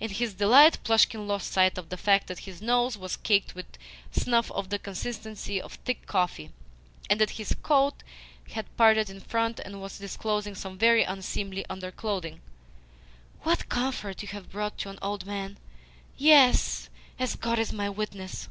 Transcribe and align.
In 0.00 0.08
his 0.08 0.32
delight 0.32 0.78
Plushkin 0.82 1.26
lost 1.26 1.52
sight 1.52 1.76
of 1.76 1.90
the 1.90 1.98
fact 1.98 2.28
that 2.28 2.38
his 2.48 2.62
nose 2.62 2.96
was 2.96 3.18
caked 3.18 3.54
with 3.54 3.66
snuff 4.10 4.50
of 4.52 4.70
the 4.70 4.78
consistency 4.78 5.60
of 5.60 5.74
thick 5.84 6.06
coffee, 6.06 6.52
and 7.10 7.20
that 7.20 7.32
his 7.32 7.54
coat 7.62 8.02
had 8.52 8.74
parted 8.78 9.10
in 9.10 9.20
front 9.20 9.60
and 9.60 9.82
was 9.82 9.98
disclosing 9.98 10.54
some 10.54 10.78
very 10.78 11.02
unseemly 11.02 11.66
underclothing. 11.68 12.40
"What 13.42 13.68
comfort 13.68 14.22
you 14.22 14.28
have 14.28 14.50
brought 14.50 14.78
to 14.78 14.88
an 14.88 14.98
old 15.02 15.26
man! 15.26 15.58
Yes, 16.16 16.88
as 17.18 17.36
God 17.36 17.58
is 17.58 17.70
my 17.70 17.90
witness!" 17.90 18.48